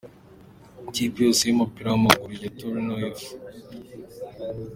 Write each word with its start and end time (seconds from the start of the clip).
Ikipe 0.87 1.17
yose 1.25 1.41
y’umupira 1.45 1.87
w’amaguru 1.89 2.31
ya 2.41 2.49
Torino 2.57 2.93
F. 3.15 3.19